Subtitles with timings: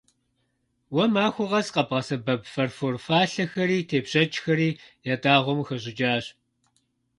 [0.93, 4.69] Уэ махуэ къэс къэбгъэсэбэп фарфор фалъэхэри тепшэчхэри
[5.13, 6.25] ятӀагъуэм къыхэщӀыкӀащ.